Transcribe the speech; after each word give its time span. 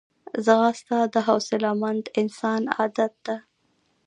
ځغاسته 0.45 0.97
د 1.13 1.15
حوصلهمند 1.27 2.03
انسان 2.21 2.61
عادت 2.77 3.13
دی 3.25 3.37